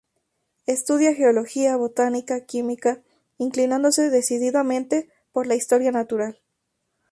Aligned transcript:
Estudia 0.65 1.13
Geología, 1.13 1.75
Botánica, 1.77 2.43
Química, 2.47 3.03
inclinándose 3.37 4.09
decididamente 4.09 5.07
por 5.31 5.45
la 5.45 5.53
historia 5.53 5.91
natural. 5.91 6.39